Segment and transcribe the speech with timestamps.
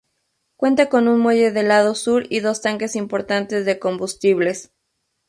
[0.55, 4.71] Cuenta con un muelle del lado sur y dos tanques importantes de combustibles.